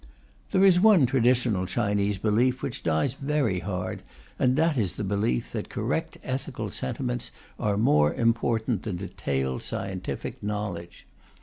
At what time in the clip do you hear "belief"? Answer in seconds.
2.17-2.63, 5.03-5.51